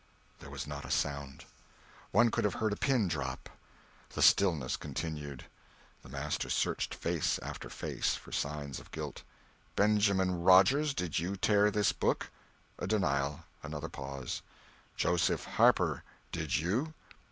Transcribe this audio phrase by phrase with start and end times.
[0.39, 1.45] There was not a sound.
[2.09, 3.47] One could have heard a pin drop.
[4.15, 5.45] The stillness continued;
[6.01, 9.21] the master searched face after face for signs of guilt.
[9.75, 12.31] "Benjamin Rogers, did you tear this book?"
[12.79, 13.41] A denial.
[13.61, 14.41] Another pause.
[14.97, 16.95] "Joseph Harper, did you?"